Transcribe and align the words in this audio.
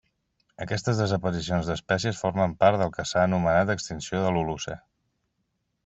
Aquestes 0.63 1.01
desaparicions 1.01 1.69
d'espècies 1.71 2.21
formen 2.23 2.57
part 2.65 2.81
del 2.83 2.91
que 2.97 3.07
s'ha 3.11 3.23
anomenat 3.29 3.73
extinció 3.77 4.25
de 4.27 4.33
l'Holocè. 4.39 4.81